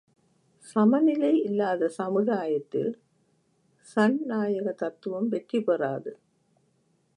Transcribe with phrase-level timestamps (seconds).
[0.63, 2.91] சமநிலை இல்லாத சமுதாயத்தில்
[3.87, 6.11] சண் நாயக தத்துவம் வெற்றி பெறாது.